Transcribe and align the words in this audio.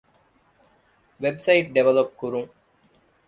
ވެބްސައިޓް 1.21 1.69
ޑިވެލޮޕް 1.73 2.13
ކުރުން 2.19 2.51